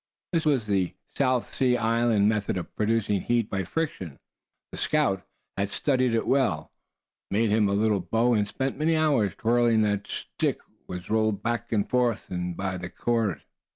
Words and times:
This 0.33 0.45
was 0.47 0.65
the 0.65 0.95
South 1.09 1.53
Sea 1.53 1.77
Island 1.77 2.27
method 2.27 2.57
of 2.57 2.75
producing 2.75 3.21
heat 3.21 3.51
by 3.51 3.63
friction. 3.63 4.17
The 4.71 4.79
scout 4.79 5.23
had 5.55 5.69
studied 5.69 6.15
it 6.15 6.25
well, 6.25 6.71
made 7.29 7.51
him 7.51 7.69
a 7.69 7.73
little 7.73 7.99
bow, 7.99 8.33
and 8.33 8.47
spent 8.47 8.79
many 8.79 8.95
hours 8.95 9.35
twirling 9.35 9.83
the 9.83 10.01
stick 10.07 10.57
that 10.57 10.87
was 10.89 11.11
rolled 11.11 11.43
back 11.43 11.71
and 11.71 11.87
forward 11.87 12.17
by 12.57 12.77
the 12.77 12.89
cord. 12.89 13.43